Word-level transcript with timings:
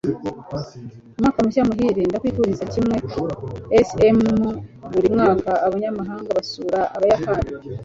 Umwaka 1.17 1.39
mushya 1.43 1.67
muhire!" 1.69 2.01
"Ndakwifuriza 2.05 2.63
kimwe!" 2.73 2.95
(CMBuri 3.91 5.07
mwaka 5.15 5.51
abanyamahanga 5.67 6.29
basura 6.37 6.79
Ubuyapani. 6.95 7.51